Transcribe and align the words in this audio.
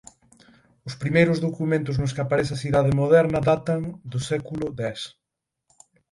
Os 0.87 0.95
primeiros 1.01 1.41
documentos 1.45 1.95
nos 1.97 2.13
que 2.15 2.23
aparece 2.23 2.51
a 2.55 2.61
cidade 2.63 2.97
moderna 3.01 3.39
data 3.51 3.73
do 4.11 4.19
século 4.29 4.65
X. 4.79 4.81